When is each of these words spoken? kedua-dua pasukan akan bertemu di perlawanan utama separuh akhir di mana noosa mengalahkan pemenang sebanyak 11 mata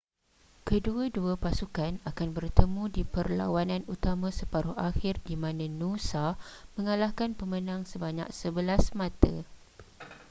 kedua-dua 0.67 1.33
pasukan 1.45 1.93
akan 2.09 2.29
bertemu 2.37 2.83
di 2.95 3.03
perlawanan 3.13 3.83
utama 3.95 4.29
separuh 4.37 4.73
akhir 4.89 5.15
di 5.27 5.35
mana 5.43 5.65
noosa 5.79 6.25
mengalahkan 6.75 7.31
pemenang 7.39 7.81
sebanyak 7.91 8.25
11 8.39 8.97
mata 9.01 9.35